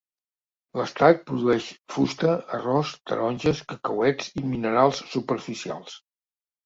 [0.79, 5.99] L'estat produeix fusta, arròs, taronges, cacauets i minerals superficials.